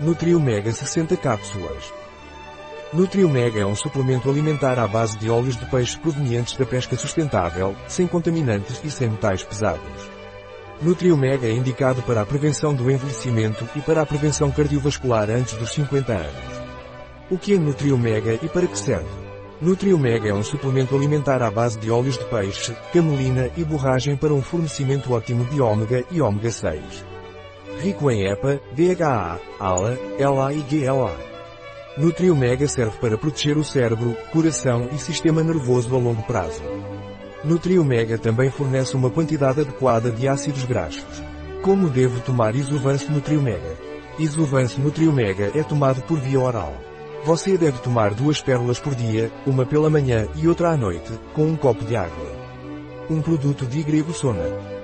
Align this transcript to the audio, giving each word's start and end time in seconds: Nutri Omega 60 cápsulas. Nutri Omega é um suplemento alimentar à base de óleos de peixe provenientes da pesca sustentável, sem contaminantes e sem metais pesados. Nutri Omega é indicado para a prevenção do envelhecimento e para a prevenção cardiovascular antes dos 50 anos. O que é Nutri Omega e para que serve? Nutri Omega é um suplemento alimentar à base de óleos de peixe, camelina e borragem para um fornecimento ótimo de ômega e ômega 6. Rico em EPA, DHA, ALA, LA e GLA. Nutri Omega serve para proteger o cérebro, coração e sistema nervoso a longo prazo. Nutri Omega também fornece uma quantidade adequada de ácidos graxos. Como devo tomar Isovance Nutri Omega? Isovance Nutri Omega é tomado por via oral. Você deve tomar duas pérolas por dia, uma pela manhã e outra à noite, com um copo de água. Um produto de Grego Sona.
Nutri 0.00 0.34
Omega 0.34 0.72
60 0.72 1.16
cápsulas. 1.16 1.92
Nutri 2.92 3.24
Omega 3.24 3.60
é 3.60 3.66
um 3.66 3.76
suplemento 3.76 4.28
alimentar 4.28 4.76
à 4.76 4.88
base 4.88 5.16
de 5.16 5.30
óleos 5.30 5.56
de 5.56 5.64
peixe 5.66 5.96
provenientes 5.96 6.56
da 6.56 6.66
pesca 6.66 6.96
sustentável, 6.96 7.76
sem 7.86 8.04
contaminantes 8.04 8.80
e 8.82 8.90
sem 8.90 9.08
metais 9.08 9.44
pesados. 9.44 10.10
Nutri 10.82 11.12
Omega 11.12 11.46
é 11.46 11.52
indicado 11.52 12.02
para 12.02 12.22
a 12.22 12.26
prevenção 12.26 12.74
do 12.74 12.90
envelhecimento 12.90 13.68
e 13.76 13.80
para 13.80 14.02
a 14.02 14.06
prevenção 14.06 14.50
cardiovascular 14.50 15.30
antes 15.30 15.54
dos 15.54 15.70
50 15.70 16.12
anos. 16.12 16.64
O 17.30 17.38
que 17.38 17.54
é 17.54 17.58
Nutri 17.58 17.92
Omega 17.92 18.36
e 18.42 18.48
para 18.48 18.66
que 18.66 18.78
serve? 18.78 19.06
Nutri 19.60 19.94
Omega 19.94 20.28
é 20.28 20.34
um 20.34 20.42
suplemento 20.42 20.96
alimentar 20.96 21.40
à 21.40 21.52
base 21.52 21.78
de 21.78 21.88
óleos 21.88 22.18
de 22.18 22.24
peixe, 22.24 22.76
camelina 22.92 23.48
e 23.56 23.62
borragem 23.62 24.16
para 24.16 24.34
um 24.34 24.42
fornecimento 24.42 25.12
ótimo 25.12 25.44
de 25.44 25.60
ômega 25.60 26.04
e 26.10 26.20
ômega 26.20 26.50
6. 26.50 27.13
Rico 27.80 28.10
em 28.10 28.26
EPA, 28.26 28.60
DHA, 28.72 29.40
ALA, 29.60 29.98
LA 30.18 30.52
e 30.54 30.62
GLA. 30.62 31.14
Nutri 31.96 32.30
Omega 32.30 32.66
serve 32.66 32.96
para 32.98 33.16
proteger 33.16 33.56
o 33.56 33.64
cérebro, 33.64 34.16
coração 34.32 34.88
e 34.92 34.98
sistema 34.98 35.42
nervoso 35.42 35.94
a 35.94 35.98
longo 35.98 36.22
prazo. 36.22 36.62
Nutri 37.44 37.78
Omega 37.78 38.18
também 38.18 38.50
fornece 38.50 38.96
uma 38.96 39.10
quantidade 39.10 39.60
adequada 39.60 40.10
de 40.10 40.26
ácidos 40.26 40.64
graxos. 40.64 41.22
Como 41.62 41.88
devo 41.88 42.20
tomar 42.20 42.54
Isovance 42.54 43.10
Nutri 43.10 43.36
Omega? 43.36 43.76
Isovance 44.18 44.80
Nutri 44.80 45.06
Omega 45.06 45.52
é 45.54 45.62
tomado 45.62 46.02
por 46.02 46.18
via 46.18 46.40
oral. 46.40 46.74
Você 47.24 47.56
deve 47.56 47.78
tomar 47.78 48.12
duas 48.12 48.40
pérolas 48.42 48.78
por 48.78 48.94
dia, 48.94 49.30
uma 49.46 49.64
pela 49.64 49.88
manhã 49.88 50.26
e 50.36 50.48
outra 50.48 50.70
à 50.70 50.76
noite, 50.76 51.12
com 51.32 51.46
um 51.46 51.56
copo 51.56 51.84
de 51.84 51.96
água. 51.96 52.32
Um 53.08 53.22
produto 53.22 53.66
de 53.66 53.82
Grego 53.82 54.12
Sona. 54.12 54.83